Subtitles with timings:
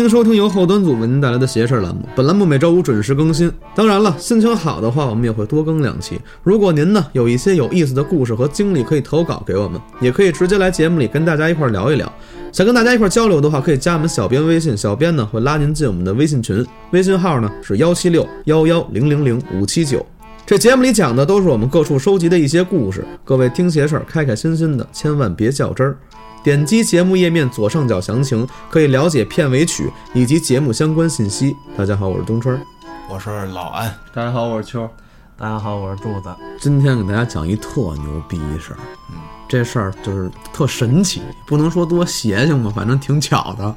[0.00, 2.08] 欢迎收听由后端组为您带来的邪事儿栏目。
[2.16, 3.52] 本栏目每周五准时更新。
[3.74, 6.18] 当然了，心情好的话，我们也会多更两期。
[6.42, 12.10] 如果您呢有一些有意思的故事和经历，可以投稿给我们，也可以直接来节目里跟大家一块儿聊一聊。
[12.50, 20.06] 想跟大家一块儿交流的话，可以加我们小编微信，小编呢会拉您进我们的微信群，微信号呢是 幺七六幺幺零零零五七九。
[20.46, 25.94] 这节目里讲的都是我们各处收集的一些故事，各位听邪事儿开开心心的，千万别较真儿。
[26.42, 31.54] 点击节目页面左上角详情，可以了解片尾曲以及节目相关信息。
[31.76, 32.60] 大家好，我是东川儿，
[33.10, 34.88] 我是老安，大家好，我是秋。
[35.36, 36.34] 大家好，我是柱子。
[36.58, 38.78] 今天给大家讲一特牛逼一事儿，
[39.10, 39.18] 嗯，
[39.50, 43.74] 这事儿就是特神奇，不能说多邪性吧，反正挺巧的，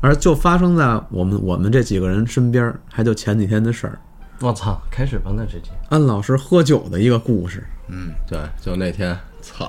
[0.00, 3.98] 而就发生在我们我们这几个人身边，还就前几天的事儿。
[4.40, 9.68] 我操，开始吧，那直接安老师喝酒的一个故事，嗯，对，就那天，操，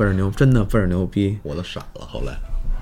[0.00, 1.38] 倍儿牛，真的倍儿牛逼。
[1.42, 2.06] 我都傻了。
[2.06, 2.32] 后来，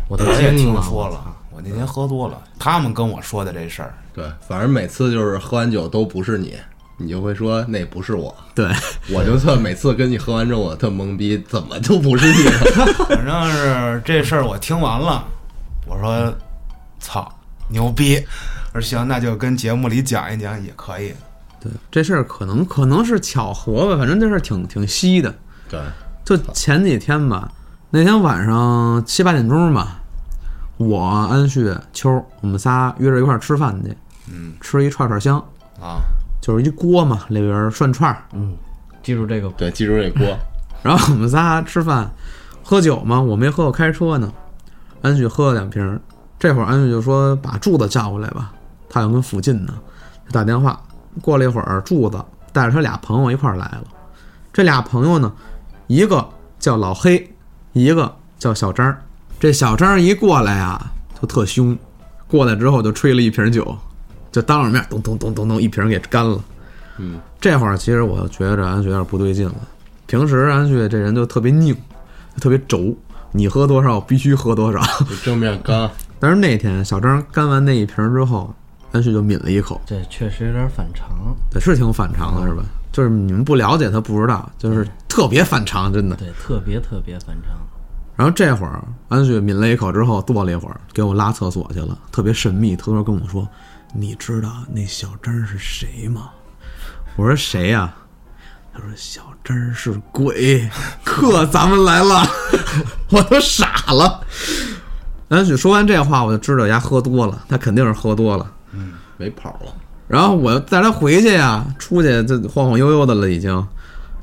[0.08, 0.72] 我都我也听。
[0.80, 6.55] 说了，我那天喝多了，他们跟我说的这事儿，对，反正每次就是喝完酒都不是你，
[6.96, 8.70] 你就会说那不是我，对，
[9.11, 12.86] 我就特每次跟你喝完之后我特懵逼，怎么就不是你了？
[13.11, 15.27] 反正是这事儿我听完了，
[15.89, 16.33] 我说
[17.00, 17.28] 操
[17.66, 18.24] 牛逼，
[18.72, 21.12] 我说行，那就跟节目里讲一讲也可以。
[21.58, 25.34] 对，这事儿可能可能是巧合吧，反正这事儿挺挺稀的。
[25.69, 25.80] 对，
[26.29, 27.51] 就前几天吧，
[27.89, 30.03] 那天晚上七八点钟吧，
[30.77, 33.97] 我安旭、秋，我们仨约着一块儿吃饭去，
[34.31, 35.39] 嗯吃一串串香，
[35.81, 36.05] 啊，
[36.43, 38.25] 就是一锅嘛，里边涮串儿。
[38.35, 38.55] 嗯，
[39.03, 40.39] 记住这个，对，记住这锅，
[40.85, 42.11] 然后我们仨吃饭
[42.63, 44.31] 喝酒嘛，我没喝，我开车呢。
[45.01, 45.98] 安旭喝了两瓶儿，
[46.39, 48.52] 这会儿安旭就说把柱子叫过来吧，
[48.91, 49.73] 他要跟附近呢，
[50.27, 50.79] 就打电话。
[51.23, 53.85] 过了一会儿，柱子带着他俩朋友一块儿来了。
[54.52, 55.33] 这俩朋友呢，
[55.89, 56.27] 一个
[56.59, 57.29] 叫老黑，
[57.73, 59.03] 一个叫小张儿。
[59.41, 61.77] 这小张儿一过来啊，就特凶，
[62.27, 63.77] 过来之后就吹了一瓶酒，
[64.31, 66.39] 就当着面咚咚咚咚咚一瓶给干了。
[66.99, 69.55] 嗯，这会儿其实我觉着安旭有点不对劲了。
[70.07, 71.75] 平时安旭这人就特别拧，
[72.39, 72.95] 特别轴，
[73.33, 74.81] 你喝多少我必须喝多少。
[75.09, 78.53] 就正面干， 但是那天小张干完那一瓶之后，
[78.93, 81.09] 安旭就抿了一口，这确实有点反常。
[81.51, 82.63] 对，是挺反常的，是吧？
[82.93, 86.17] 就是你们不了解他不知道，就是特别反常，真的。
[86.17, 87.55] 对，特别特别反常。
[88.17, 93.49] 然后这会儿安旭抿了一口之后，坐了一会儿，给我拉厕所去了，特别神秘，偷偷跟我说
[93.95, 96.31] ：“你知道那小张是谁吗？”
[97.17, 97.95] 我说：“谁呀、
[98.73, 100.69] 他说：“小张是鬼，
[101.05, 102.27] 克咱们来了。
[103.11, 104.20] ”我都傻了。
[105.29, 108.51] 安旭说完这话，我就知道丫喝多了，他肯定是喝多了。
[108.73, 109.73] 嗯没跑了，
[110.08, 113.67] 然后我带他回去呀，出去这晃晃悠悠的了，已经。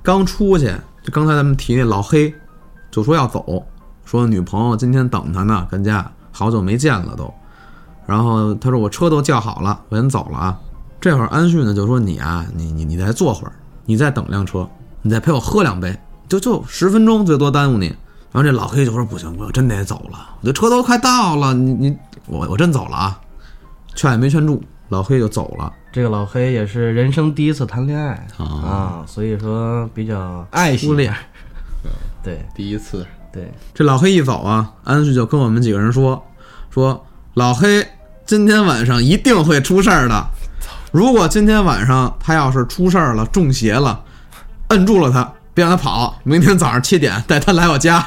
[0.01, 0.66] 刚出去，
[1.03, 2.34] 就刚才咱们提那老黑，
[2.91, 3.63] 就说要走，
[4.03, 7.34] 说女朋友今天等他呢，跟家好久没见了都。
[8.06, 10.59] 然后他说我车都叫好了，我先走了啊。
[11.00, 13.53] 这会儿安旭呢就说你啊，你你你再坐会儿，
[13.85, 14.67] 你再等辆车，
[15.02, 15.96] 你再陪我喝两杯，
[16.28, 17.88] 就就十分钟最多耽误你。
[18.31, 21.97] 然后这老黑就说不行，我真得走了，我这车都快到了，你你
[22.28, 23.19] 我我真走了啊。
[23.96, 25.72] 劝也没劝住，老黑就走了。
[25.91, 31.13] 这个老黑也是人生第一次谈恋爱啊啊，所以说比较爱惜初恋。
[32.23, 36.22] 对第一次，对，这老黑一走啊，安旭就跟我们几个人说
[36.69, 37.88] 说老黑
[38.25, 40.28] 今天晚上一定会出事儿的。
[40.91, 44.03] 如果今天晚上他要是出事儿了，中邪了，
[44.69, 46.19] 摁住了他，别让他跑。
[46.23, 48.06] 明天早上七点带他来我家。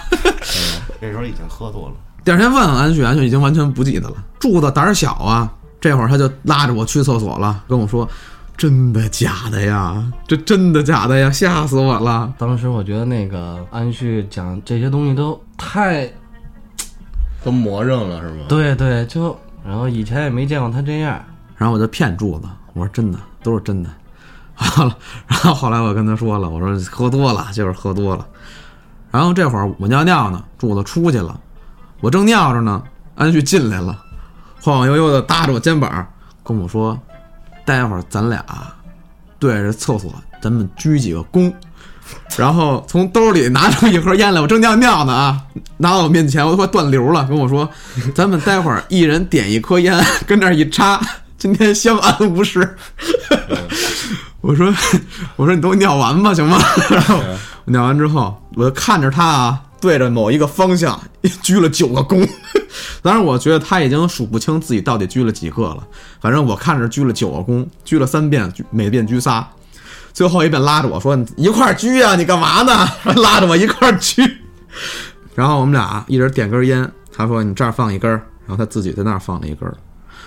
[1.00, 4.16] 这时候已经喝多了， 第二天问安旭，安旭已经完全不记得了。
[4.38, 8.08] 柱子胆儿小啊，这会儿他就拉着我去厕所了，跟我说
[8.56, 10.04] ：“真的假的呀？
[10.26, 11.30] 这真的假的呀？
[11.30, 16.10] 吓死我了！”当时我觉得那个安旭讲这些东西都太
[17.44, 18.44] 都魔怔了是吗？
[18.48, 21.24] 对对，就然后以前也没见过他这样。
[21.56, 23.88] 然后我就骗柱子，我说真的，都是真的。
[24.54, 24.96] 好了，
[25.28, 28.26] 然后后来我跟他说了，我说喝多了，就是喝多了。
[29.12, 31.38] 然后这会儿我尿尿呢，柱子出去了，
[32.00, 32.82] 我正尿着呢，
[33.14, 33.96] 安旭进来了，
[34.60, 36.06] 晃晃悠悠的搭着我肩膀
[36.42, 36.98] 跟我说
[37.64, 38.44] ：“待会儿咱俩
[39.38, 40.12] 对着厕所，
[40.42, 41.52] 咱们鞠几个躬。”
[42.38, 45.40] 然后从兜里拿出一盒烟来，我正尿尿呢啊，
[45.76, 47.68] 拿到我面前，我都快断流了，跟我说
[48.14, 51.00] ：“咱们待会儿一人点一颗烟，跟那儿一插，
[51.36, 52.76] 今天相安无事。
[54.40, 54.74] ”我说
[55.36, 56.58] ：“我说你都尿完吧，行吗？”
[56.88, 60.98] 然后我尿完之后，我就看着他啊，对着某一个方向
[61.42, 62.26] 鞠了九个躬。
[63.02, 65.86] 当然，我觉得他已经数不清自己到底鞠了几个了。
[66.20, 69.46] 反正我看着鞠了九个躬，鞠了三遍，每遍鞠仨。
[70.12, 72.88] 最后一遍拉着我说：“你一块儿鞠啊，你干嘛呢？”
[73.22, 74.22] 拉着我一块儿鞠。
[75.34, 79.76] 然后我们俩一人点根烟，他说：“你这儿放一根儿。”然后他自己在那儿放了一根儿。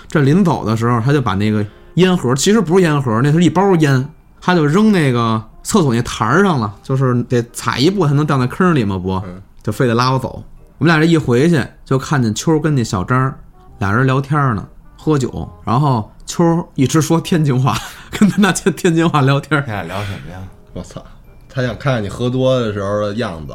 [0.08, 1.64] 这临走的时候，他就把那个
[1.94, 4.08] 烟盒，其实不是烟盒，那是一包烟，
[4.40, 10.42] 他就扔那个厕所那台儿上了，就是得踩一步才能掉那坑里嘛，不嗯，就非得拉我走。
[10.78, 13.38] 我们俩这一回去，就看见秋儿跟那小张儿
[13.78, 14.66] 俩人聊天呢，
[14.96, 17.76] 喝酒，然后秋儿一直说天津话，
[18.10, 19.64] 跟他那天天津话聊天儿。
[19.66, 20.40] 你俩聊什么呀？
[20.72, 21.04] 我操，
[21.48, 23.54] 他想看看你喝多的时候的样子。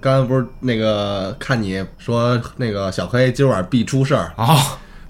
[0.00, 4.56] 刚才不是那个看你说那个小黑今晚必出事儿，哦，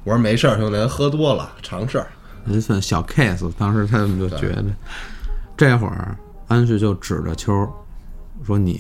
[0.05, 2.07] 我说没事儿，兄弟，喝多了常事儿。
[2.47, 4.65] 这算小 case，当时他们就觉得，
[5.55, 6.17] 这会儿
[6.47, 7.69] 安旭就指着秋儿
[8.47, 8.79] 说：“你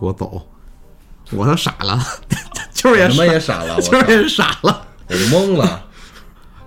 [0.00, 0.40] 给我走。”
[1.32, 2.00] 我都傻了，
[2.72, 5.82] 秋儿也傻什么也傻了，秋儿也傻了，我懵了。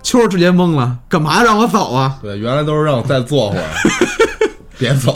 [0.02, 2.18] 秋儿直接懵了，干嘛让我走啊？
[2.22, 3.68] 对，原来都是让我再坐会儿，
[4.78, 5.14] 别走，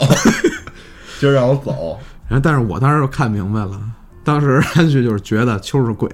[1.19, 1.99] 今儿让我走。
[2.27, 3.79] 然后，但是我当时就看明白了，
[4.23, 6.09] 当时 安旭就是觉得秋儿是鬼，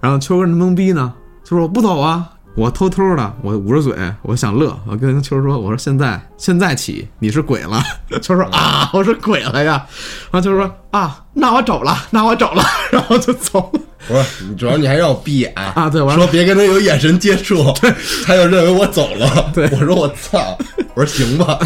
[0.00, 1.12] 然后秋儿跟着懵逼呢，
[1.44, 7.82] 就说我不走啊，我偷偷的，我捂着嘴，我想乐，我跟秋说，我说现在现在起你是鬼了，
[8.22, 9.86] 秋说啊，我是鬼了呀，
[10.32, 13.80] 然后秋说啊，那我走了，那我走了， 然后就走了。
[14.08, 14.24] 我说，
[14.56, 15.52] 主要你还让我闭眼。
[15.54, 17.62] 啊对我说别跟他有眼神接触，
[18.24, 19.50] 他就认为我走了。
[19.52, 19.68] 对。
[19.72, 20.56] 我说我操，
[20.94, 21.58] 我说行吧。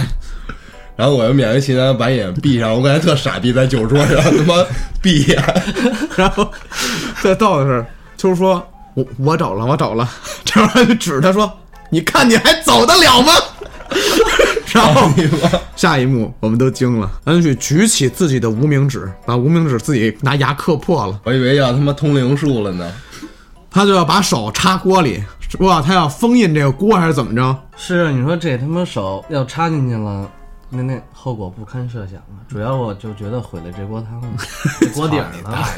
[0.97, 4.65] 然后我又勉为其难把眼闭上，我感觉特傻逼，在酒桌上他妈
[5.01, 5.43] 闭眼，
[6.17, 6.51] 然后
[7.23, 10.09] 再到的是，秋儿说：“我我走了，我走了。”
[10.45, 11.51] 这会儿就指他说
[11.91, 13.33] ：“你看你还走得了吗？”
[14.73, 15.11] 然后
[15.75, 22.93] 下一幕我们都惊了，安旭举起自己的无名指，把无名指自己拿牙磕破了，我以为要他妈通灵术了呢。
[23.69, 25.23] 他就要把手插锅里，
[25.59, 27.57] 哇，他要封印这个锅还是怎么着？
[27.77, 30.31] 是啊，你说这他妈手要插进去了，
[30.69, 32.39] 那那后果不堪设想啊！
[32.49, 34.29] 主要我就觉得毁了这锅汤了，
[34.81, 35.69] 这锅底儿了。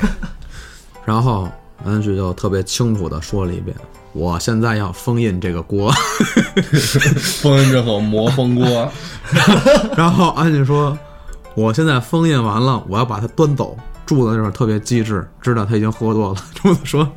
[1.04, 1.50] 然后
[1.84, 3.76] 安旭就特别清楚的说了一遍
[4.12, 5.92] ：“我现在要封印这个锅。
[7.40, 8.90] ”封印之后魔封锅，
[9.96, 10.96] 然后安旭说
[11.54, 16.36] ：“我现在封印完了，我要把它端走。”柱子这会儿特别机智，知道他已经喝多了。
[16.60, 17.08] 柱子说：“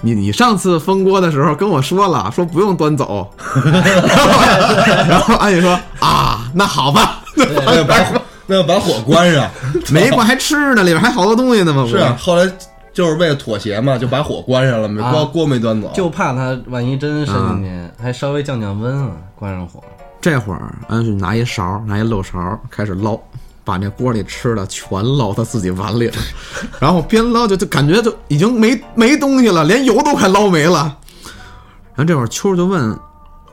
[0.00, 3.28] 你你上次封锅的时候跟我说了，说不用端走。
[3.64, 4.40] 然后”
[5.10, 9.50] 然后安旭说：“啊，那好吧，那要把火那要把火关上。
[9.90, 12.50] 没关还吃呢，里边还好多东西呢嘛。”是啊，后来
[12.96, 15.92] 就是为了妥协嘛，就把火关上了，没啊锅锅没端走。
[15.94, 19.84] 就怕他万一真伸进去，还稍微降降温啊，关上火。
[20.18, 23.20] 这会儿安旭拿一勺，拿一漏勺开始捞，
[23.64, 26.16] 把那锅里吃的全捞他自己碗里了，
[26.80, 30.96] 然后边捞就就感觉就已经没没东西了，连油都快捞没了。
[31.94, 32.98] 然后这会儿秋儿就问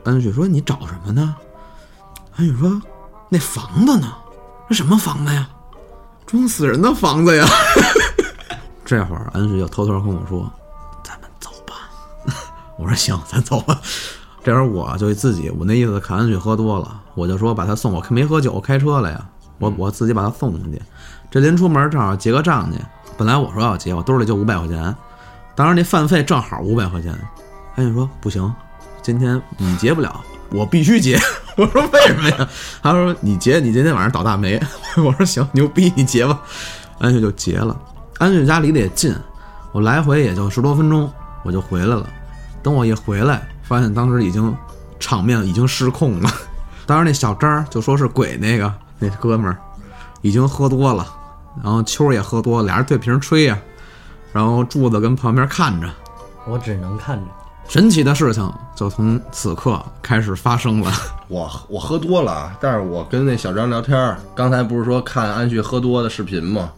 [0.04, 1.36] 安旭说：“你找什么呢？”
[2.36, 2.80] 安旭说
[3.28, 4.10] ：“那房子呢？
[4.68, 5.46] 那什么房子呀？
[6.24, 7.46] 装死人的房子呀！”
[8.84, 10.50] 这会儿安旭就偷偷跟我说
[11.02, 11.74] ：“咱们走吧。
[12.78, 13.80] ”我说：“行，咱走吧。”
[14.44, 19.26] 这会儿我就自己，我那意思看安旭喝多了，我就说把他送我，没喝酒，开车了呀，
[19.58, 20.82] 我我自己把他送回去。
[21.30, 22.78] 这临出门正好结个账去，
[23.16, 24.94] 本来我说要结，我兜里就五百块钱，
[25.54, 27.18] 当时那饭费正好五百块钱。
[27.76, 28.54] 安旭说不行，
[29.00, 31.18] 今天你结不了， 我必须结。
[31.56, 32.48] 我说为什么呀？
[32.82, 34.60] 他说你结，你今天晚上倒大霉。
[34.98, 36.42] 我说行，牛逼，你结吧。
[36.98, 37.74] 安旭就结了。
[38.18, 39.14] 安旭家离得也近，
[39.72, 41.10] 我来回也就十多分钟，
[41.42, 42.06] 我就回来了。
[42.62, 44.54] 等我一回来，发现当时已经
[44.98, 46.30] 场面已经失控了。
[46.86, 49.56] 当时那小张儿就说是鬼那个那哥们儿
[50.22, 51.06] 已经喝多了，
[51.62, 53.58] 然后秋儿也喝多了，俩人对瓶吹呀、
[54.32, 55.88] 然后柱子跟旁边看着。
[56.46, 57.24] 我只能看着。
[57.66, 60.92] 神奇的事情就从此刻开始发生了。
[61.28, 66.70] 我我喝多了，啊但是我跟那小张聊天儿，刚才不是说看安旭喝多的视频吗？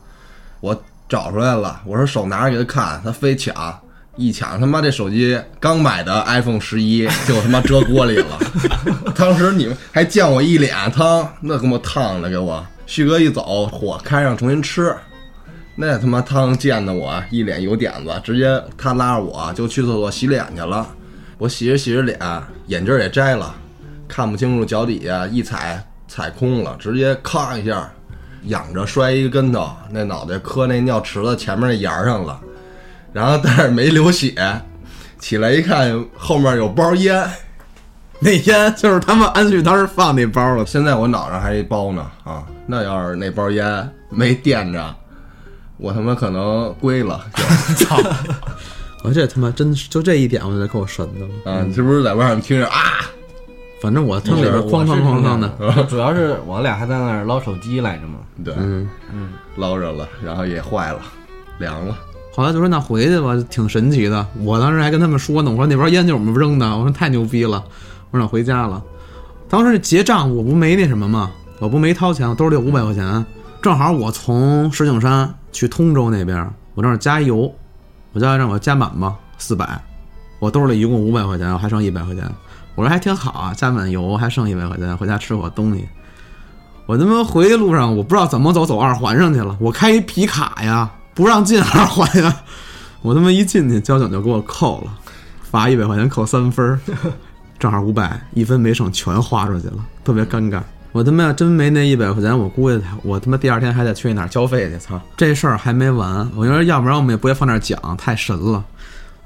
[0.61, 3.79] 我找出来了，我说手拿着给他看，他非抢，
[4.17, 8.39] 一抢他妈这手机刚买的 iPhone 十一 就他妈遮锅里了，
[9.15, 12.65] 当时你们还溅我一脸汤，那给我烫的给我。
[12.87, 14.95] 旭哥一走，火开上重新吃，
[15.75, 20.87] 那他妈汤溅的我一脸油点子，直接他拉着我就去厕所洗脸去了。
[21.39, 22.19] 我洗着洗着脸，
[22.69, 23.55] 眼镜也摘了，
[24.09, 27.93] 看不清楚脚底下，一踩踩空了，直接咔一下，
[28.47, 32.41] 仰着摔一个跟头，那脑袋磕那尿池子前面那沿儿上了，
[33.13, 34.35] 然后但是没流血，
[35.19, 37.29] 起来一看后面有包烟，
[38.21, 40.65] 那烟就是他们安旭当时放那包了。
[40.65, 42.45] 现在我脑上还一包呢啊！
[42.67, 44.95] 那要是那包烟没垫着，
[45.77, 47.25] 我他妈可能归了
[47.77, 47.99] 操
[49.05, 51.53] 我这他妈真是就这一点，我就给我神的了。
[51.53, 51.63] 啊！
[51.67, 52.81] 你是不是在外面听着啊？
[53.81, 55.49] 反正我听里边哐当哐当的，
[55.89, 58.19] 主要是我俩还在那儿捞手机来着嘛。
[58.45, 58.89] 对，嗯，
[59.57, 61.01] 捞着了，然后也坏了，
[61.59, 61.97] 凉了。
[62.35, 64.27] 后来就说那回去吧，挺神奇的。
[64.41, 67.63] 我当时还跟他们说呢，我说那包烟就是我们扔的，我说太牛逼了，
[68.11, 68.83] 我说那回家了。
[69.49, 73.25] 当时结账我不没那什么嘛，我不没掏钱，我兜里有五百块钱，
[73.63, 77.51] 正好我从石景山去通州那边，我正好加油，
[78.13, 79.81] 我叫让我加满吧，四百，
[80.39, 82.25] 我兜里一共五百块钱，我还剩一百块钱，
[82.77, 85.89] 我说还挺好啊，加满油还剩一百块钱，回家吃口东西。
[86.85, 89.57] 我他妈回去路上，我不知道怎么走，走二环上去了。
[89.59, 92.37] 我开一皮卡呀，不让进二环呀。
[93.03, 94.93] 我他妈一进去，交警就给我扣了，
[95.43, 96.79] 罚一百块钱，扣三分儿，
[97.59, 100.61] 正好五百，一分没剩，全花出去了，特别尴尬。
[100.93, 104.79] 我他妈要真没那一百块钱，我估计我他妈第二天还得去哪儿交费去。
[104.79, 106.29] 操，这事儿还没完。
[106.37, 108.65] 我觉得要不然我们也不会放那儿讲，太神了。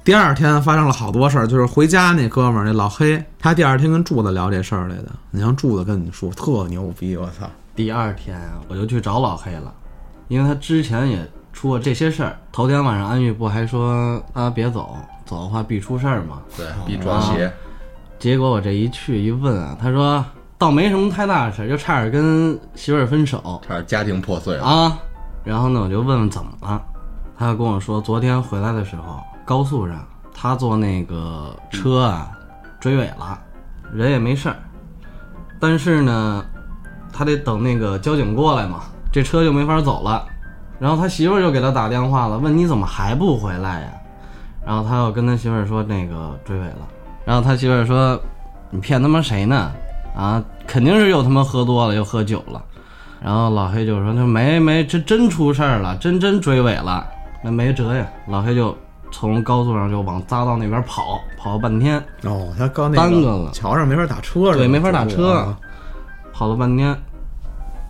[0.02, 5.11] 第二天发生了好多事儿，就是回家那哥们儿那老黑，他第二天跟柱子聊这事儿来的。
[5.30, 7.49] 你像柱子跟你说特牛逼，我操！
[7.76, 9.73] 第二天啊，我就去找老黑了，
[10.28, 11.19] 因为他之前也
[11.52, 12.37] 出过这些事儿。
[12.50, 16.40] 头天晚上安玉不还说啊别走，走的话必出事儿嘛。
[16.57, 17.52] 对，必撞邪。
[18.19, 20.25] 结果我这一去一问啊，他说
[20.57, 24.99] 倒没什么太大的事儿，就差点跟媳妇儿分手，差点家庭破碎了啊。
[25.45, 26.83] 然后呢，我就问问怎么了，
[27.38, 29.21] 他就跟我说昨天回来的时候。
[29.50, 29.97] 高速上，
[30.33, 32.30] 他坐那个车啊，
[32.78, 33.37] 追尾了，
[33.92, 34.54] 人也没事儿，
[35.59, 36.45] 但是呢，
[37.12, 40.25] 他得等那个交警过来嘛，这车就没法走了。
[40.78, 43.88] 然后他媳妇儿就给他打电话了，问你怎么还不回来呀？
[44.64, 46.88] 然后他又跟他媳妇儿说那个追尾了。
[47.25, 48.16] 然后他媳妇儿说，
[48.71, 49.73] 你骗他妈谁呢？
[50.14, 52.62] 啊，肯定是又他妈喝多了，又喝酒了。
[53.21, 57.04] 然后老黑就说，他没没，这真出事儿了，真真追尾了，
[57.42, 58.07] 那没辙呀。
[58.28, 58.78] 老黑就。
[59.11, 61.99] 从高速上就往匝道那边跑，跑了半天。
[62.23, 65.55] 哦，他刚那个耽搁了，桥上没法打车，对，没法打车，
[66.33, 66.97] 跑了半天，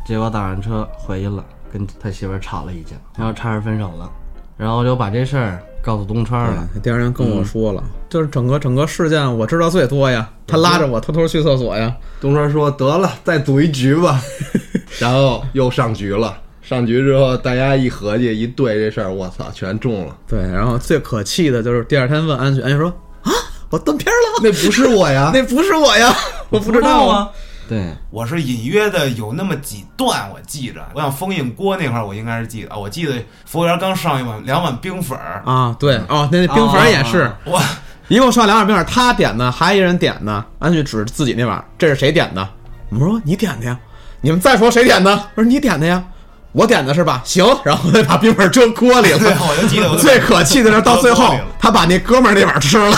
[0.07, 4.11] 结果打完车回去了，跟他媳妇吵了一架，然后差点分手了，
[4.57, 6.69] 然后就把这事儿告诉东川了。
[6.83, 11.95] 第二天跟我说了，就是整个整个事件我知道最多呀，他拉着我偷偷去厕所呀。
[12.21, 14.21] 东川说得了，再赌一局吧，
[14.99, 16.37] 然后又上局了。
[16.71, 20.17] 上局之后，大家一合计一对这事儿，我操，全中了。
[20.29, 22.89] 对，然后最可气的就是第二天问安雪，安雪说
[23.23, 23.33] 啊，
[23.71, 26.15] 我断片了，那不是我呀， 那不是我呀，
[26.49, 27.29] 我不知道啊。
[27.69, 33.15] 对，我是隐约的有那么几段我记着，我想封印锅那块儿我应该是记得啊，我记得
[33.47, 37.61] 服务员刚上一碗两碗冰粉儿啊，对，哦，那那冰粉儿也是，我
[38.07, 42.49] 一共上两碗冰粉，他点的，还一人点的，安旭指自己那碗，这是谁点的？
[42.91, 43.77] 我们说你点的呀，
[44.21, 45.11] 你们再说谁点的？
[45.35, 46.05] 我说你点的呀。
[46.53, 47.23] 我点的是吧？
[47.25, 49.19] 行，然后再把冰粉扔锅里了。
[49.19, 52.97] 我就记得最可气的是到最后，他把那哥们儿那碗吃了。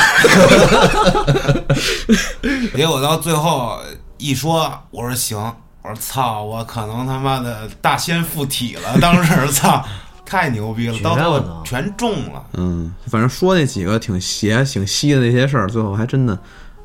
[2.74, 3.78] 结果到最后
[4.16, 5.38] 一说，我说行，
[5.82, 8.98] 我说操，我可能他妈的大仙附体了。
[9.00, 9.84] 当时操，
[10.24, 12.42] 太牛逼了，到最后全中了。
[12.54, 16.38] 嗯，反正说那几个挺邪、挺稀的那些事儿，最后还真的。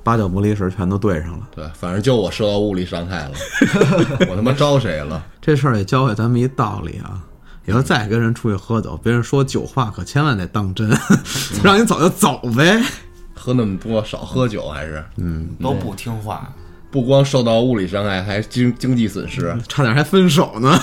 [0.08, 1.50] 八九不离十，全都对上了。
[1.54, 3.32] 对，反正就我受到物理伤害了，
[4.30, 5.22] 我他妈招谁了？
[5.42, 7.22] 这事儿也教会咱们一道理啊，
[7.66, 10.90] 以后再跟人出去喝酒，别人说酒话，可千万得当真，
[11.62, 12.82] 让你走就走呗。
[13.36, 15.04] 喝那么多，少喝酒还是？
[15.18, 16.54] 嗯，都不听话，
[16.90, 20.80] 不光受到物理伤害，还经经济损失，差点还分手呢，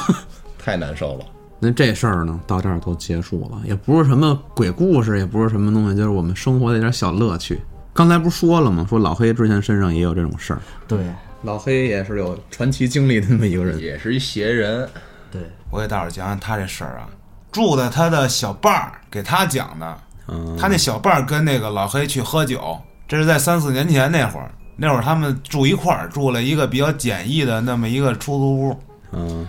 [0.59, 1.25] 太难受了。
[1.59, 7.59] 那这事儿呢，到这儿都结束了，也不是什么鬼故事，也不是什么东西，就是我们生活的一点小乐趣。
[7.94, 8.84] 刚才不是说了吗？
[8.90, 10.60] 说老黑之前身上也有这种事儿。
[10.88, 10.98] 对，
[11.42, 14.86] 老黑也是有传奇经历的那么一个人，也是一邪人。
[15.30, 17.08] 对，我给大伙讲讲他这事儿啊。
[17.52, 19.98] 住在他的小伴儿给他讲的。
[20.26, 24.50] 嗯，他那小伴儿跟那个老黑去喝酒，这是在三四年前那会儿。
[24.76, 28.76] 那会儿他们住一块儿，住了一个比较简易的那么一个出租屋。
[29.12, 29.46] 嗯，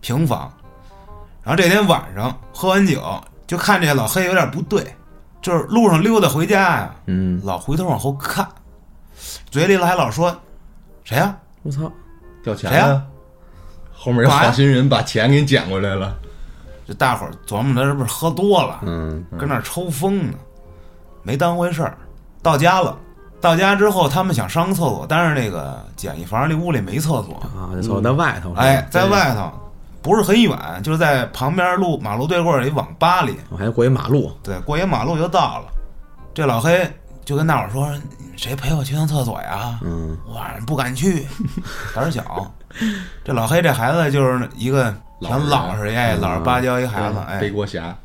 [0.00, 0.50] 平房。
[1.42, 4.82] 然后这天晚上喝完酒，就看这老黑有点不对。
[5.46, 8.44] 就是路上溜达回家呀，嗯，老回头往后看，
[9.48, 10.36] 嘴里还老说
[11.04, 11.36] ：“谁呀？
[11.62, 11.88] 我操，
[12.42, 13.00] 掉钱了！
[13.94, 16.16] 后面有好心人把钱给你捡过来了。”
[16.84, 20.36] 这大伙儿琢磨他是不是喝多了，嗯，跟那抽风呢，
[21.22, 21.96] 没当回事儿。
[22.42, 22.98] 到家了，
[23.40, 28.52] 到家之后他们想上个厕所，但是那个简易房那屋里没厕所啊，就走在外头。
[28.54, 29.52] 哎，在外头。
[30.02, 35.66] 不是很远，就是在旁边路马路对过一网吧里，我还过一马路，对，过一马路就到了。
[36.34, 36.88] 这老黑
[37.24, 37.90] 就跟大伙说
[38.36, 41.26] ：“谁陪我去趟厕所呀？”嗯，我不敢去，
[41.94, 42.50] 胆小。
[43.24, 47.96] 这老黑这孩子就是一个挺老实哎，老实巴交一孩子，哎，背锅侠。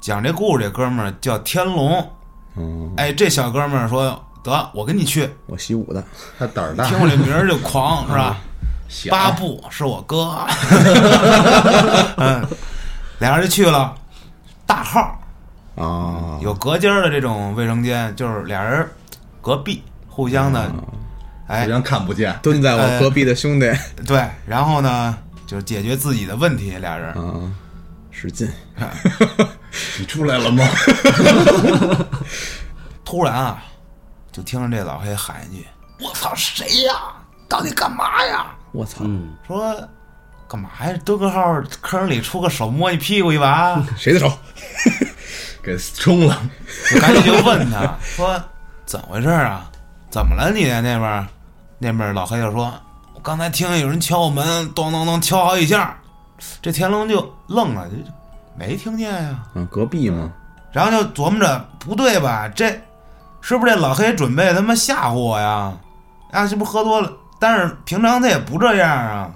[0.00, 2.06] 讲这故事这哥们儿叫天龙，
[2.56, 6.04] 嗯，哎，这小哥们儿说：“得，我跟你去。”我习武的，
[6.38, 8.36] 他胆儿大，听我这名儿就狂，是吧？
[9.10, 10.46] 八部是我哥，
[12.16, 12.46] 嗯，
[13.18, 13.94] 俩人就去了
[14.66, 15.20] 大号
[15.76, 18.88] 啊，有隔间的这种卫生间，就是俩人
[19.40, 20.72] 隔壁互相的，
[21.46, 22.38] 哎互，相看不见。
[22.42, 23.70] 蹲在我隔壁的兄弟
[24.06, 25.16] 对，然后呢，
[25.46, 27.12] 就是解决自己的问题，俩人。
[27.14, 27.52] 啊，
[28.10, 28.50] 使劲，
[29.98, 30.64] 你出来了吗？
[33.04, 33.62] 突然啊，
[34.32, 35.66] 就听着这老黑喊一句
[36.00, 36.94] ：“我操，谁呀？
[37.48, 38.46] 到底干嘛呀
[38.78, 39.74] 我操，嗯，？”说
[40.46, 40.96] 干嘛呀？
[41.04, 44.32] 蹲个号坑里出个手摸你屁股一把， 谁的手？
[45.62, 46.40] 给冲了。
[46.94, 48.40] 我赶紧就问他说
[48.86, 49.68] ：“怎么回事啊？
[50.08, 51.28] 怎么了你那边？”
[51.78, 52.72] 那边老黑就说
[53.14, 55.98] ：“我刚才听见有人敲我门，咚咚咚敲好几下。”
[56.62, 57.96] 这天龙就愣了，就
[58.56, 59.44] 没听见呀。
[59.54, 60.32] 嗯，隔壁嘛，
[60.72, 62.70] 然后就琢磨着不对吧，这
[63.40, 65.72] 是不是这老黑准备他妈吓唬我呀？
[66.32, 69.30] 啊，这不喝多了，但是平常他也不这样啊，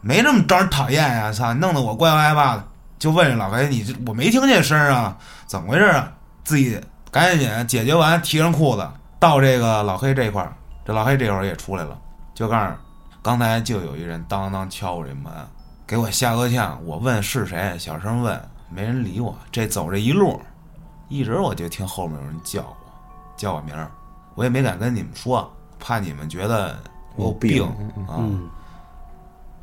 [0.00, 1.32] 没这么招人讨厌呀！
[1.32, 2.64] 操，弄得我怪害怕的。
[2.98, 5.16] 就问老黑，你这我没听见声儿啊，
[5.46, 6.12] 怎么回事啊？
[6.42, 6.80] 自己
[7.12, 8.88] 赶紧解决完，提上裤子
[9.20, 10.52] 到这个老黑这块儿，
[10.84, 11.96] 这老黑这会儿也出来了，
[12.34, 12.72] 就告诉
[13.22, 15.32] 刚才就有一人当当敲我这门，
[15.86, 16.80] 给我吓个呛。
[16.84, 19.36] 我问是谁，小声问，没人理我。
[19.52, 20.40] 这走这一路，
[21.08, 22.76] 一直我就听后面有人叫我，
[23.36, 23.90] 叫我名儿，
[24.34, 26.76] 我也没敢跟你们说，怕你们觉得
[27.16, 27.64] 我有病
[28.06, 28.16] 啊。
[28.18, 28.48] 嗯，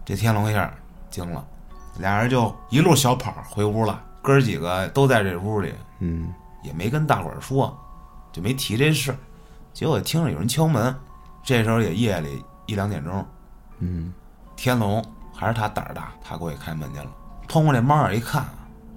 [0.04, 0.74] 这天龙一下
[1.10, 1.46] 惊了，
[2.00, 4.02] 俩人就一路小跑回屋了。
[4.22, 6.34] 哥儿几个都在这屋里，嗯，
[6.64, 7.78] 也没跟大伙儿说，
[8.32, 9.16] 就没提这事。
[9.72, 10.94] 结果听着有人敲门，
[11.44, 13.26] 这时候也夜里一两点钟，
[13.80, 14.14] 嗯，
[14.56, 17.08] 天龙还是他胆儿大，他过去开门去了。
[17.48, 18.44] 通过这猫眼一看，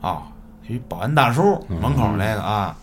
[0.00, 0.22] 啊、
[0.66, 2.74] 是一保安大叔，门口那个啊，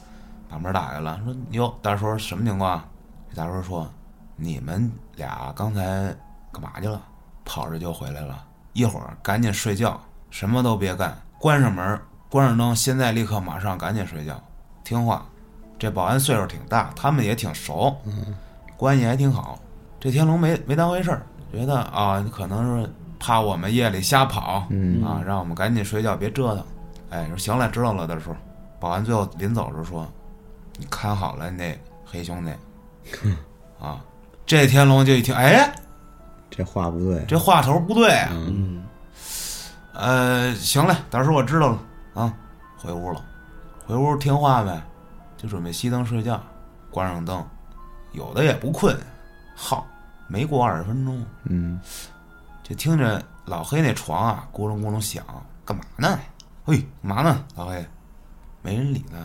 [0.48, 2.84] 把门打开了，说：“哟，大叔什么情况？”
[3.32, 3.90] 这大叔说
[4.38, 5.82] ：“你们俩刚才
[6.52, 7.02] 干嘛去了？
[7.44, 10.00] 跑着就回来了，一会儿赶紧睡觉，
[10.30, 12.00] 什么都别干，关上门，
[12.30, 14.42] 关上灯，现在立刻马上赶紧睡觉，
[14.84, 15.26] 听话。”
[15.78, 17.94] 这保安岁数挺大，他们也挺熟，
[18.78, 19.60] 关系还挺好。
[20.00, 26.66] 这天龙没没当回事儿，觉得啊，你可能是怕我们夜里瞎跑，嗯啊，让我们赶紧睡觉，别折腾。
[27.10, 28.08] 哎，说行了，知道了。
[28.08, 28.34] 大叔，
[28.80, 30.08] 保安最后临走时说
[30.80, 32.52] ：“你看好了你那黑兄弟。”
[33.78, 34.00] 啊，
[34.46, 35.74] 这天龙就一听，哎，
[36.50, 38.30] 这话不对，这话头不对啊。
[38.32, 38.84] 嗯，
[39.94, 41.80] 呃，行了，大叔我知道了
[42.14, 42.34] 啊，
[42.78, 43.24] 回屋了，
[43.88, 44.82] 回屋听话呗，
[45.36, 46.42] 就准备熄灯睡觉，
[46.92, 47.44] 关上灯，
[48.12, 48.96] 有的也不困，
[49.56, 49.88] 好，
[50.28, 51.80] 没过二十分钟，嗯，
[52.62, 55.26] 就听着老黑那床啊咕隆咕隆响，
[55.66, 56.20] 干嘛呢？
[56.66, 57.44] 嘿，干嘛呢？
[57.56, 57.84] 老黑，
[58.62, 59.18] 没人理他，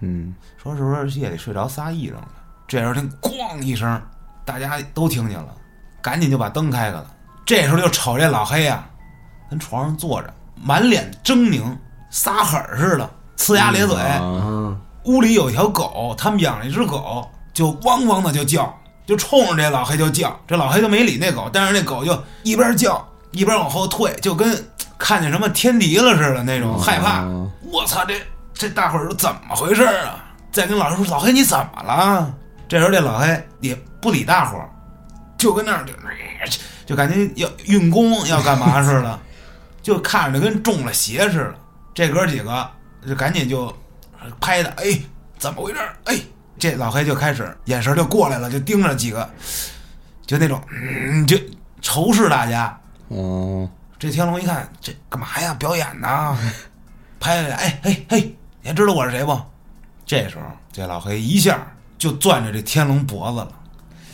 [0.00, 2.28] 嗯，说是不是夜里睡着撒癔症了？
[2.66, 4.00] 这时候听咣一声，
[4.44, 5.48] 大家都听见了，
[6.00, 7.06] 赶紧就把灯开开了。
[7.44, 8.84] 这时候就瞅这老黑呀、
[9.50, 11.76] 跟床上坐着，满脸狰狞，
[12.10, 13.96] 撒狠似的，呲牙咧嘴。
[15.04, 18.72] 屋里有一条狗，他们养了一只狗，就汪汪的就叫，
[19.04, 20.38] 就冲着这老黑就叫。
[20.46, 24.64] 这老黑就没理那狗，但是那狗就一边叫一边往后退，就跟
[24.96, 27.22] 看见什么天敌了似的那种害怕。
[27.22, 28.14] 哦我操，这
[28.54, 30.24] 这大伙儿都怎么回事儿啊？
[30.52, 32.32] 再跟老黑说，老黑你怎么了？
[32.68, 34.68] 这时候这老黑也不理大伙儿，
[35.38, 35.92] 就跟那儿就
[36.84, 39.18] 就感觉要运功要干嘛似的，
[39.80, 41.54] 就看着跟中了邪似的。
[41.94, 42.70] 这哥几个
[43.06, 43.72] 就赶紧就
[44.40, 45.00] 拍的，哎，
[45.38, 45.96] 怎么回事儿？
[46.06, 46.18] 哎，
[46.58, 49.30] 这老黑就开始眼神就过来了，就盯着几个，
[50.26, 51.38] 就那种嗯，就
[51.80, 52.76] 仇视大家。
[53.08, 55.54] 哦，这天龙一看，这干嘛呀？
[55.54, 56.36] 表演呢？
[57.20, 59.40] 拍来，哎嘿嘿，你还知道我是谁不？
[60.04, 61.64] 这时候，这老黑一下
[61.98, 63.52] 就攥着这天龙脖子了，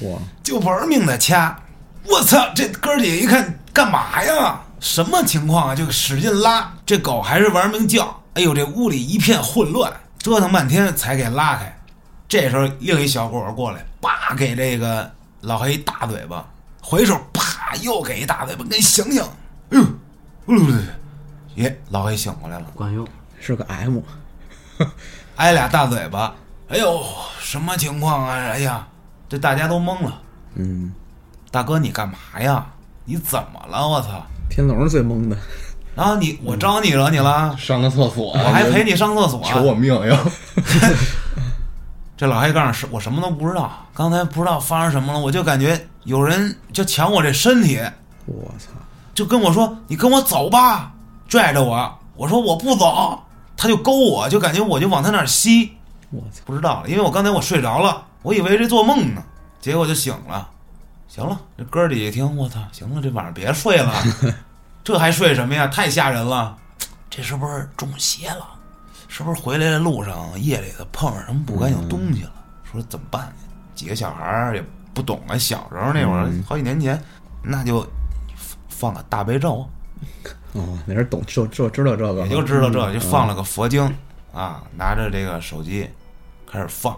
[0.01, 1.59] 哇，就玩命的掐。
[2.05, 2.49] 我操！
[2.55, 4.61] 这哥儿几个一看干嘛呀？
[4.81, 5.75] 什么情况啊？
[5.75, 8.19] 就使劲拉，这狗还是玩命叫。
[8.35, 11.77] 哎呦，这屋里一片混乱，折腾半天才给拉开。
[12.29, 16.47] 这时候，另一小伙儿过来，叭给这个老黑一大嘴巴，
[16.81, 19.23] 回手啪又给一大嘴巴，你醒醒。
[19.71, 19.83] 哎呦，
[20.47, 20.75] 哎呦，
[21.57, 23.07] 耶，老黑醒过来了，管用，
[23.41, 23.99] 是个 M，
[25.37, 26.35] 挨俩大嘴巴。
[26.69, 27.05] 哎呦，
[27.41, 28.35] 什么情况啊？
[28.35, 28.87] 哎呀，
[29.29, 30.21] 这大家都懵了。
[30.55, 30.93] 嗯，
[31.51, 32.65] 大哥，你干嘛呀？
[33.05, 33.87] 你怎么了？
[33.87, 34.23] 我操！
[34.51, 35.37] 天龙是最懵的，
[35.95, 37.55] 然后你我招你惹你了？
[37.59, 40.19] 上个厕所，我还陪你上厕所、求我命呀！
[42.17, 47.79] 这老黑告诉是我什么都不知道，刚才不知道发生什么了，我就感觉有人就抢我这身体，
[48.27, 48.71] 我操，
[49.15, 50.93] 就跟我说你跟我走吧，
[51.29, 53.19] 拽着我，我说我不走，
[53.57, 55.73] 他就勾我，就感觉我就往他那儿吸，
[56.11, 59.25] 我操，不知道了，因为我刚才我睡着了，我以为这做梦呢，
[59.59, 60.51] 结果就醒了。
[61.09, 63.91] 行了，这哥儿几一听，我操，行了，这晚上别睡了，
[64.85, 65.67] 这还睡什么呀？
[65.69, 66.55] 太吓人了。
[67.09, 68.47] 这这是不是中邪了？
[69.09, 72.33] 是不是回来的路上夜里头碰上什么不干净东西了？
[72.71, 73.33] 说怎么办呢？
[73.75, 74.65] 几个小孩儿也
[74.95, 77.03] 不懂啊，小时候那会儿、好几年前，
[77.43, 77.85] 那就
[78.69, 79.69] 放个大悲咒，
[80.53, 83.83] 哦，那人懂就就知道这个，也就知道这就放了个佛经
[84.33, 85.91] 啊，拿着这个手机
[86.47, 86.97] 开始放，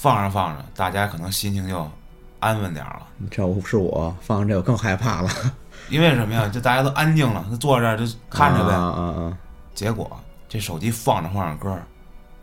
[0.00, 1.86] 放着放着，大家可能心情就
[2.38, 3.06] 安稳点儿了。
[3.18, 5.28] 嗯这要是我放着这我更害怕了，
[5.90, 6.48] 因为什么呀？
[6.48, 8.72] 就大家都安静了，就坐这儿就看着呗。
[8.72, 9.38] 啊啊啊！
[9.74, 10.10] 结果
[10.48, 11.82] 这手机放着放着歌儿，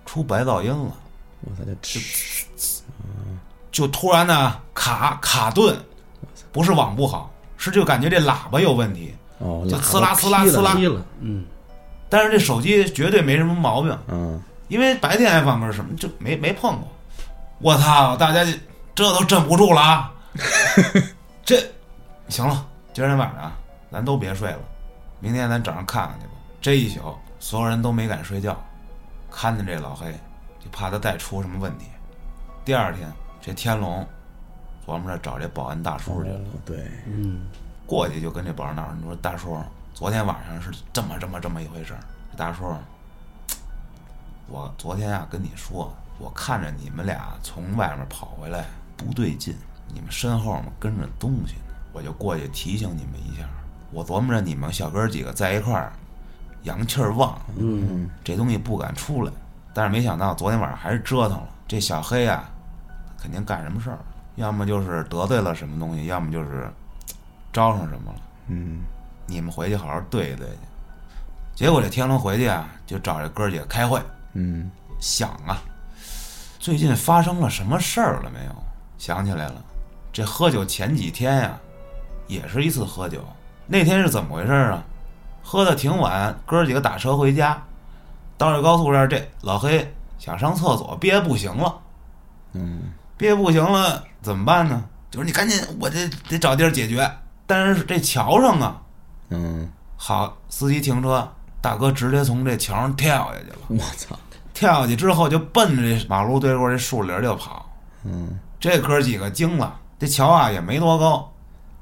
[0.05, 0.91] 出白噪音了，
[1.41, 1.99] 我操，这
[3.71, 5.75] 就突然呢卡卡顿，
[6.51, 10.75] 不是网不好，是就感觉这喇叭有问题，哦，就呲啦呲啦呲啦，
[11.21, 11.43] 嗯，
[12.07, 16.87] 但是这手机绝对没什么毛病，嗯，因为白天还放歌什么就没没碰过。
[17.59, 18.59] 我操，大家这
[18.93, 20.13] 这都镇不住了啊！
[21.43, 21.59] 这
[22.29, 23.57] 行了，今儿天晚上啊
[23.91, 24.59] 咱都别睡了，
[25.19, 26.33] 明天咱早上看看去吧。
[26.61, 28.55] 这一宿所有人都没敢睡觉，
[29.31, 30.11] 看着这老黑，
[30.59, 31.85] 就怕他再出什么问题。
[32.65, 34.05] 第二天，这天龙
[34.85, 36.39] 琢磨着找这保安大叔去了。
[36.65, 37.47] 对，嗯
[37.85, 39.57] 过去就跟这保安大叔说：“大叔，
[39.93, 41.99] 昨天晚上是这么这么这么一回事儿。”
[42.35, 42.75] 大叔，
[44.47, 49.55] 我昨天啊跟你说，我看着你们俩从外面跑回来不对劲，
[49.93, 53.47] 你们身后面跟着东西呢，我就过去提醒你们一下。
[53.91, 55.93] 我琢磨着你们小哥几个在一块儿，
[56.63, 59.31] 阳气儿旺，嗯，这东西不敢出来。
[59.73, 61.49] 但是没想到昨天晚上还是折腾了。
[61.67, 62.49] 这小黑啊，
[63.17, 63.99] 肯定干什么事儿，
[64.35, 66.67] 要么就是得罪了什么东西，要么就是
[67.53, 68.19] 招上什么了。
[68.47, 68.81] 嗯，
[69.25, 70.57] 你们回去好好对一对去。
[71.55, 74.01] 结果这天龙回去啊，就找这哥儿几个开会，
[74.33, 75.61] 嗯，想啊，
[76.67, 78.51] 最近发生了什么事儿了没有？
[78.97, 79.63] 想起来了，
[80.11, 81.57] 这喝酒前几天呀、
[82.27, 83.23] 也是一次喝酒。
[83.67, 84.83] 那天是怎么回事儿啊？
[85.41, 87.63] 喝的挺晚，哥几个打车回家，
[88.37, 91.73] 到这高速这儿，这老黑想上厕所，憋不行了。
[92.51, 94.83] 嗯，憋不行了怎么办呢？
[95.09, 97.09] 就是你赶紧，我这得找地儿解决。
[97.45, 98.81] 但是这桥上啊，
[99.29, 103.57] 嗯，好，司机停车，大哥直接从这桥上跳下去了。
[103.69, 104.19] 我操，
[104.57, 107.63] 跳下去之后就奔着这马路对过这树林儿就跑。
[108.03, 111.31] 嗯，这哥几个惊了，这桥啊也没多高，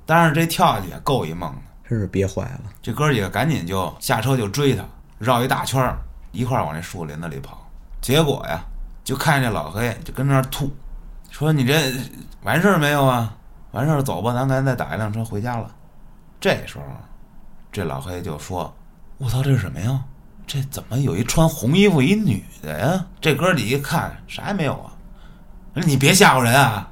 [0.05, 1.61] 但是这跳下去也够一梦的。
[1.89, 4.83] 真是憋坏了，这哥几个赶紧就下车就追他，
[5.19, 5.97] 绕一大圈儿，
[6.33, 7.65] 一块儿往这树林子里跑。
[8.01, 8.61] 结果呀，
[9.05, 10.69] 就看见这老黑就跟那儿吐，
[11.29, 11.93] 说：“你这
[12.43, 13.33] 完事儿没有啊？
[13.71, 15.73] 完事儿走吧，咱赶紧再打一辆车回家了。”
[16.41, 16.83] 这时候，
[17.71, 18.75] 这老黑就说
[19.17, 20.03] ：“我操，这是什么呀？
[20.47, 24.91] 这怎么有一穿红衣服一女的呀？”这哥儿几一看，啥也没有啊。
[25.73, 26.89] 你别吓唬人啊！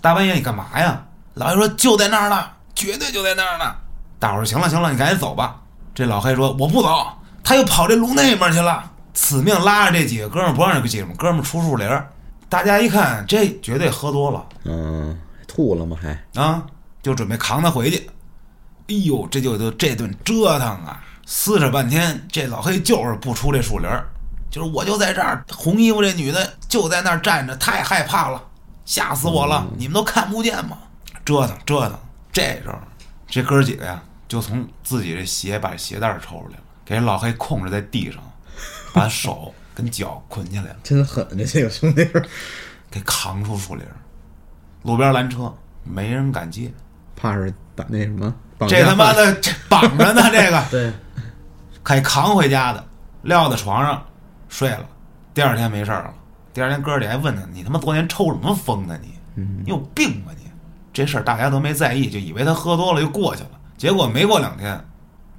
[0.00, 1.04] 大半夜你干嘛呀？
[1.34, 3.76] 老黑说：“就在那儿呢，绝对就在那儿呢。”
[4.18, 5.60] 大伙儿说：“行了行了，你赶紧走吧。”
[5.94, 7.06] 这老黑说：“我不走，
[7.44, 12.10] 他又跑这路那边去了，死命拉着这几个哥们儿不让这几个哥们儿出树林儿。”
[12.48, 15.16] 大家一看，这绝对喝多了嗯，
[15.46, 15.96] 吐了吗？
[16.02, 16.66] 还，啊，
[17.00, 18.10] 就准备扛他回去。
[18.88, 24.04] 哎呦，这就就这顿折腾啊，撕扯半天，这老黑就是不出这树林儿，
[24.50, 28.42] 就是我就在这儿，红衣服这女的就在那儿站着，太害怕了，
[28.84, 30.78] 吓死我了，你们都看不见吗？
[31.24, 31.98] 折腾折腾，
[32.32, 32.74] 这时候
[33.28, 38.20] 这哥儿几个呀，就从自己这鞋把鞋带儿抽出来了，给老黑控制在地上，
[38.92, 40.76] 把手跟脚捆起来了。
[40.82, 42.04] 真狠，这这个兄弟，
[42.90, 43.94] 给扛出树林儿，
[44.82, 45.54] 路边拦车，
[45.84, 46.72] 没人敢接。
[47.14, 49.36] 怕是把那什么绑这他妈的
[49.68, 50.90] 绑着呢，这个 对，
[51.84, 52.84] 给扛回家的，
[53.22, 54.02] 撂在床上
[54.48, 54.86] 睡了。
[55.32, 56.14] 第二天没事儿了。
[56.52, 58.98] 第二天哥儿俩还问他：“你他妈昨天抽什么风呢？
[59.00, 59.14] 你
[59.64, 60.50] 你有病吧你？”
[60.92, 63.50] 这事儿大家都没在意，就以为他喝多了就过去了。
[63.76, 64.84] 结果没过两天，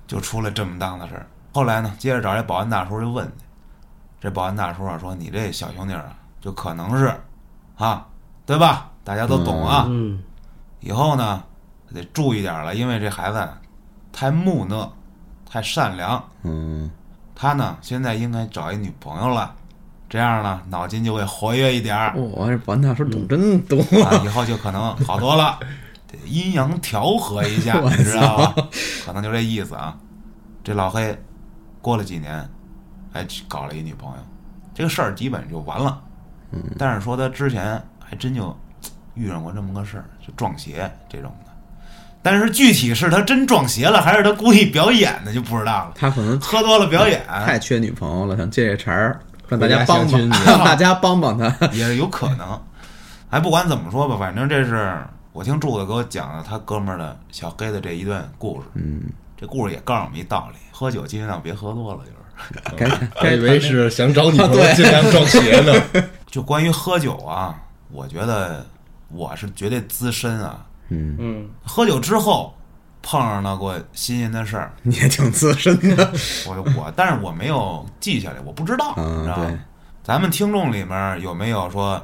[0.07, 1.27] 就出了这么档子事儿。
[1.53, 3.45] 后来呢，接着找这保安大叔就问去，
[4.21, 7.13] 这保安大叔啊说：“你这小兄弟儿啊，就可能是
[7.75, 8.07] 啊，
[8.45, 8.89] 对吧？
[9.03, 9.85] 大家都懂啊。
[9.89, 10.23] 嗯，
[10.79, 11.43] 以后呢
[11.93, 13.47] 得注意点了，因为这孩子
[14.13, 14.91] 太木讷，
[15.51, 16.23] 太善良。
[16.43, 16.89] 嗯，
[17.35, 19.53] 他呢现在应该找一女朋友了，
[20.07, 25.59] 这样呢脑筋就会活跃一点儿我这保安大叔懂真多，啊，以后就可能好多了。
[26.07, 28.55] 得阴阳调和一下，你知道吧？
[29.05, 29.97] 可能就这意思啊。
[30.63, 31.17] 这老黑
[31.81, 32.49] 过了几年，
[33.13, 34.17] 哎，搞了一女朋友，
[34.73, 36.01] 这个事儿基本就完了。
[36.51, 38.55] 嗯，但是说他之前还真就
[39.15, 41.50] 遇上过这么个事儿，就撞邪这种的。
[42.23, 45.93] 但是具体是他真撞邪了，还是他故意表演的，就不知道了。
[45.95, 51.47] 他可能喝多了表演太缺女朋友了，想借这茬儿让大家帮帮， 让大家帮帮他。
[51.73, 52.61] 也是有可能。
[53.29, 54.97] 哎，不管怎么说吧，反正这是
[55.33, 58.67] 我听柱子给我讲的他哥们儿的小黑的这一段故事。
[58.75, 59.03] 嗯，
[59.39, 62.17] 这故事也告诉我们一道理：喝酒尽量别喝多了，就是。
[63.21, 65.73] 该我以为是想找女朋友尽量撞邪呢。
[66.25, 67.55] 就关于喝酒啊，
[67.91, 68.65] 我觉得
[69.09, 70.65] 我是绝对资深啊。
[70.91, 72.53] 嗯，嗯，喝酒之后
[73.01, 76.11] 碰上了过新鲜的事儿， 你也挺资深的。
[76.47, 79.57] 我我，但是我没有记下来，我不知道，嗯你知道吗对？
[80.03, 82.01] 咱们听众里面有没有说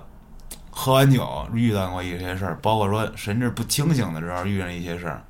[0.71, 5.21] 喝完酒遇到过一些事儿，包括说神志不清醒的时候遇上一些事儿？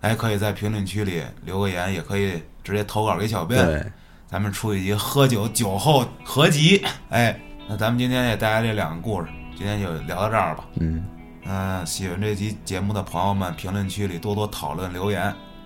[0.00, 3.64] 哎，可以在评论区里留个言，也可以直接投稿给小编。
[3.64, 3.82] 对，
[4.26, 6.84] 咱们出一集喝酒酒后合集。
[7.10, 10.64] 哎，那咱们今天也带来这两个故事，今天就聊到这儿吧。
[10.80, 11.04] 嗯，
[11.46, 15.22] 嗯、喜欢这期节目的朋友们，评论区里多多讨论留言。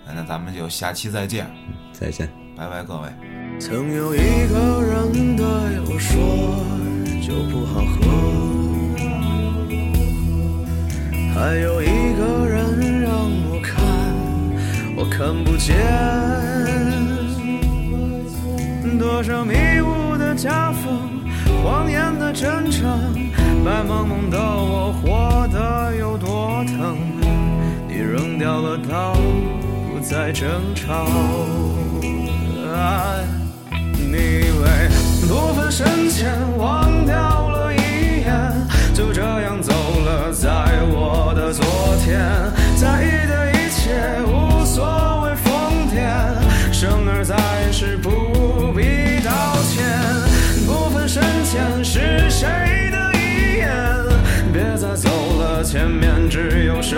[0.06, 1.46] 哎那咱们就下期再见，
[1.92, 2.28] 再见。
[2.56, 3.08] 拜拜各位。
[3.60, 5.44] 曾有一个人对
[5.86, 6.16] 我说，
[7.20, 7.98] 酒不好喝，
[11.34, 11.86] 还有一
[12.16, 13.10] 个人让
[13.50, 13.76] 我看，
[14.96, 15.76] 我看不见。
[18.98, 21.27] 多少迷雾的夹缝，
[21.62, 23.12] 谎言的真诚，
[23.64, 26.96] 白茫茫的我活得有多疼？
[27.88, 31.06] 你扔掉了刀，不再争吵。
[32.70, 33.24] 爱，
[33.96, 34.88] 你以为
[35.26, 38.52] 不分深浅，忘掉了一眼，
[38.94, 40.48] 就这样走了，在
[40.90, 41.64] 我的昨
[42.04, 42.20] 天，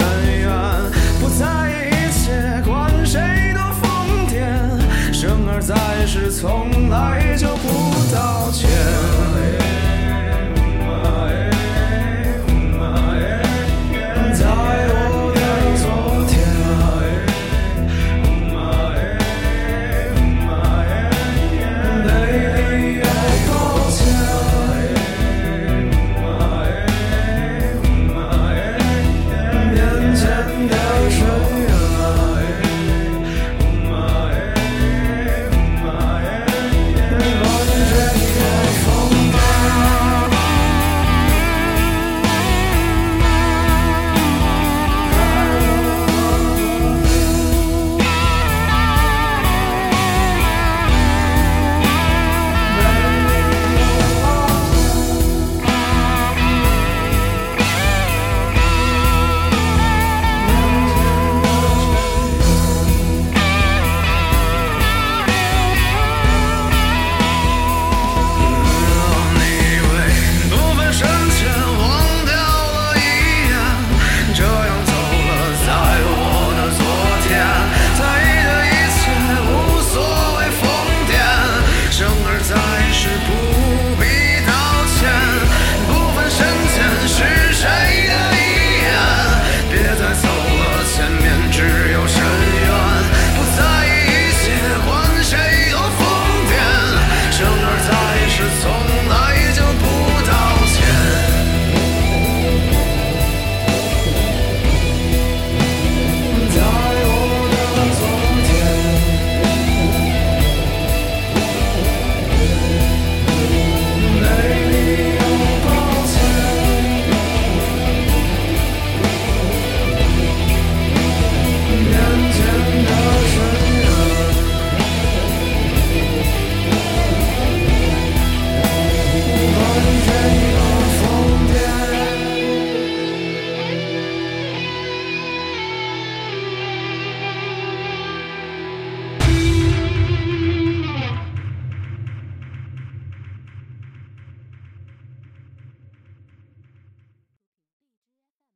[0.01, 0.51] 只有深渊，
[1.21, 3.21] 不在意一切，管谁
[3.53, 4.35] 多疯癫。
[5.13, 5.75] 生而在
[6.07, 7.69] 世，从来就不
[8.15, 9.30] 道歉。